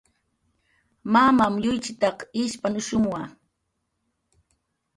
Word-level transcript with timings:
Mamam 1.13 1.53
yuychitaq 1.63 2.17
ishpanushumwa 2.41 3.21